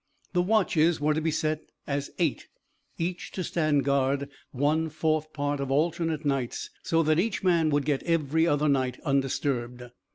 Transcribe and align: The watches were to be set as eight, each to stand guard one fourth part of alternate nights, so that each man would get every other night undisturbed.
The 0.33 0.41
watches 0.41 0.99
were 0.99 1.13
to 1.13 1.21
be 1.21 1.29
set 1.29 1.61
as 1.85 2.09
eight, 2.17 2.47
each 2.97 3.29
to 3.33 3.43
stand 3.43 3.85
guard 3.85 4.29
one 4.51 4.89
fourth 4.89 5.31
part 5.31 5.59
of 5.59 5.69
alternate 5.69 6.25
nights, 6.25 6.71
so 6.81 7.03
that 7.03 7.19
each 7.19 7.43
man 7.43 7.69
would 7.69 7.85
get 7.85 8.01
every 8.01 8.47
other 8.47 8.67
night 8.67 8.99
undisturbed. 9.05 9.83